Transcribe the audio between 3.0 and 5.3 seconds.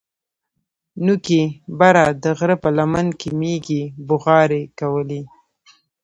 کښې مېږې بوغارې کولې.